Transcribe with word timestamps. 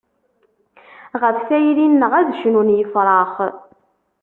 Ɣef 1.21 1.37
tayri-nneɣ 1.47 2.11
ad 2.19 2.29
cnun 2.39 2.73
yefrax. 2.77 3.33